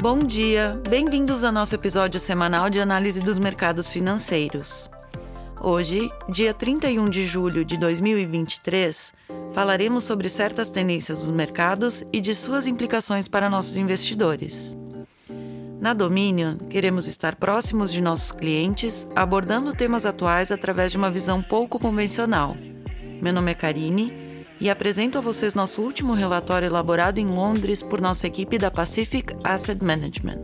[0.00, 4.88] Bom dia, bem-vindos ao nosso episódio semanal de análise dos mercados financeiros.
[5.60, 9.12] Hoje, dia 31 de julho de 2023,
[9.52, 14.74] falaremos sobre certas tendências dos mercados e de suas implicações para nossos investidores.
[15.78, 21.42] Na Dominion, queremos estar próximos de nossos clientes, abordando temas atuais através de uma visão
[21.42, 22.56] pouco convencional.
[23.20, 24.29] Meu nome é Karine
[24.60, 29.34] e apresento a vocês nosso último relatório elaborado em Londres por nossa equipe da Pacific
[29.42, 30.40] Asset Management.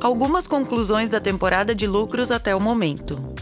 [0.00, 3.34] Algumas conclusões da temporada de lucros até o momento.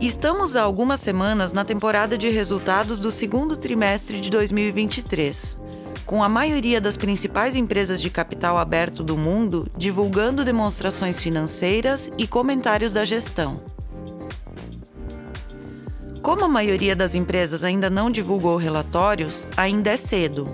[0.00, 5.58] Estamos há algumas semanas na temporada de resultados do segundo trimestre de 2023,
[6.04, 12.26] com a maioria das principais empresas de capital aberto do mundo divulgando demonstrações financeiras e
[12.26, 13.71] comentários da gestão.
[16.22, 20.48] Como a maioria das empresas ainda não divulgou relatórios, ainda é cedo.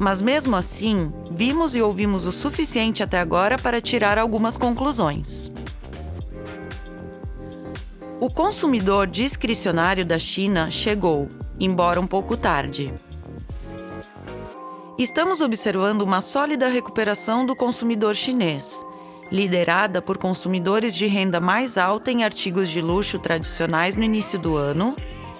[0.00, 5.52] Mas mesmo assim, vimos e ouvimos o suficiente até agora para tirar algumas conclusões.
[8.18, 11.28] O consumidor discricionário da China chegou,
[11.60, 12.92] embora um pouco tarde.
[14.98, 18.84] Estamos observando uma sólida recuperação do consumidor chinês,
[19.30, 24.56] liderada por consumidores de renda mais alta em artigos de luxo tradicionais no início do
[24.56, 24.96] ano,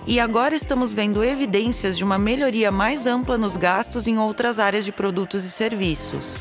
[0.07, 4.85] e agora estamos vendo evidências de uma melhoria mais ampla nos gastos em outras áreas
[4.85, 6.37] de produtos e serviços,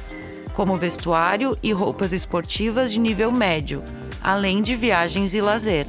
[0.53, 3.83] como vestuário e roupas esportivas de nível médio,
[4.21, 5.87] além de viagens e lazer.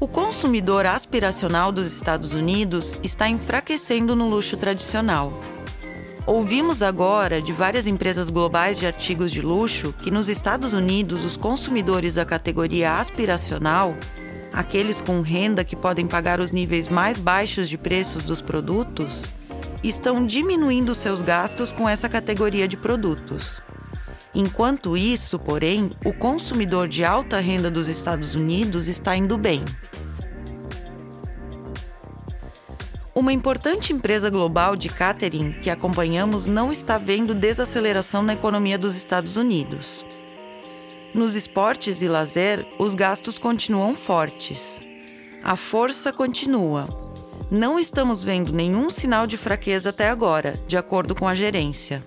[0.00, 5.32] O consumidor aspiracional dos Estados Unidos está enfraquecendo no luxo tradicional
[6.28, 11.38] Ouvimos agora de várias empresas globais de artigos de luxo que nos Estados Unidos os
[11.38, 13.96] consumidores da categoria aspiracional,
[14.52, 19.24] aqueles com renda que podem pagar os níveis mais baixos de preços dos produtos,
[19.82, 23.62] estão diminuindo seus gastos com essa categoria de produtos.
[24.34, 29.64] Enquanto isso, porém, o consumidor de alta renda dos Estados Unidos está indo bem.
[33.18, 38.94] Uma importante empresa global de catering que acompanhamos não está vendo desaceleração na economia dos
[38.94, 40.06] Estados Unidos.
[41.12, 44.78] Nos esportes e lazer, os gastos continuam fortes.
[45.42, 46.86] A força continua.
[47.50, 52.04] Não estamos vendo nenhum sinal de fraqueza até agora, de acordo com a gerência.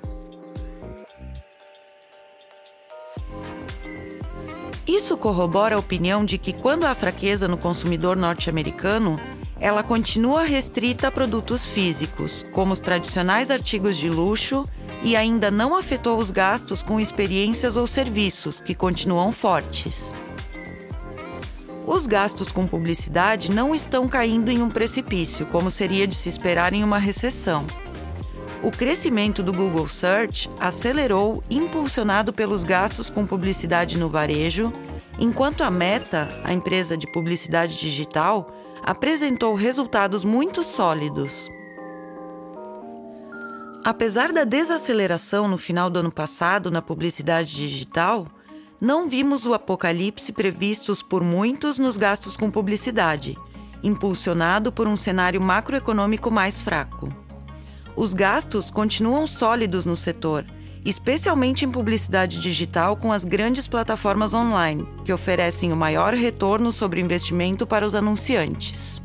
[4.88, 9.20] Isso corrobora a opinião de que, quando há fraqueza no consumidor norte-americano,
[9.62, 14.68] ela continua restrita a produtos físicos, como os tradicionais artigos de luxo,
[15.04, 20.12] e ainda não afetou os gastos com experiências ou serviços, que continuam fortes.
[21.86, 26.74] Os gastos com publicidade não estão caindo em um precipício, como seria de se esperar
[26.74, 27.64] em uma recessão.
[28.64, 34.74] O crescimento do Google Search acelerou, impulsionado pelos gastos com publicidade no varejo,
[35.20, 41.50] enquanto a Meta, a empresa de publicidade digital, apresentou resultados muito sólidos.
[43.84, 48.28] Apesar da desaceleração no final do ano passado na publicidade digital,
[48.80, 53.38] não vimos o apocalipse previstos por muitos nos gastos com publicidade,
[53.84, 57.10] impulsionado por um cenário macroeconômico mais fraco.
[57.96, 60.46] Os gastos continuam sólidos no setor
[60.84, 67.00] especialmente em publicidade digital com as grandes plataformas online, que oferecem o maior retorno sobre
[67.00, 69.02] investimento para os anunciantes.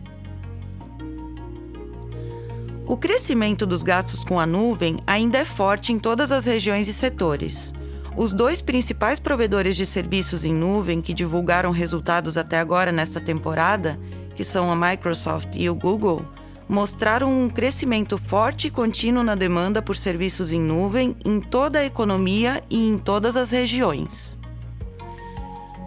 [2.86, 6.92] O crescimento dos gastos com a nuvem ainda é forte em todas as regiões e
[6.92, 7.74] setores.
[8.16, 13.98] Os dois principais provedores de serviços em nuvem que divulgaram resultados até agora nesta temporada,
[14.34, 16.24] que são a Microsoft e o Google,
[16.68, 21.84] mostraram um crescimento forte e contínuo na demanda por serviços em nuvem em toda a
[21.84, 24.36] economia e em todas as regiões.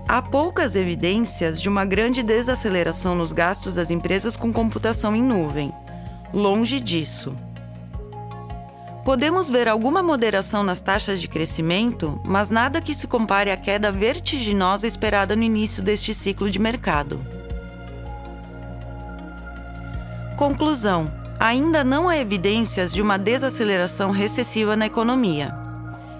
[0.08, 5.72] Há poucas evidências de uma grande desaceleração nos gastos das empresas com computação em nuvem.
[6.34, 7.36] Longe disso.
[9.06, 13.92] Podemos ver alguma moderação nas taxas de crescimento, mas nada que se compare à queda
[13.92, 17.20] vertiginosa esperada no início deste ciclo de mercado.
[20.40, 25.54] Conclusão: ainda não há evidências de uma desaceleração recessiva na economia.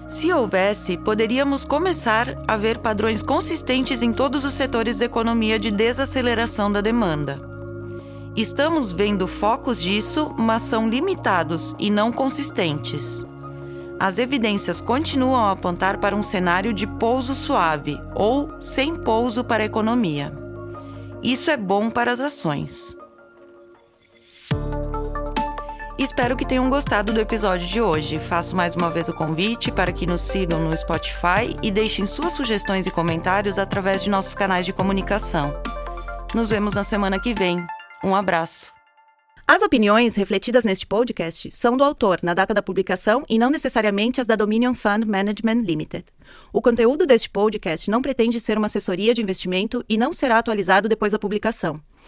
[0.06, 5.70] Se houvesse, poderíamos começar a ver padrões consistentes em todos os setores da economia de
[5.70, 7.40] desaceleração da demanda.
[8.36, 13.24] Estamos vendo focos disso, mas são limitados e não consistentes.
[13.98, 19.62] As evidências continuam a apontar para um cenário de pouso suave ou sem pouso para
[19.62, 20.30] a economia.
[21.22, 22.99] Isso é bom para as ações.
[26.00, 28.18] Espero que tenham gostado do episódio de hoje.
[28.18, 32.32] Faço mais uma vez o convite para que nos sigam no Spotify e deixem suas
[32.32, 35.54] sugestões e comentários através de nossos canais de comunicação.
[36.34, 37.66] Nos vemos na semana que vem.
[38.02, 38.72] Um abraço.
[39.46, 44.22] As opiniões refletidas neste podcast são do autor na data da publicação e não necessariamente
[44.22, 46.06] as da Dominion Fund Management Limited.
[46.50, 50.88] O conteúdo deste podcast não pretende ser uma assessoria de investimento e não será atualizado
[50.88, 51.78] depois da publicação.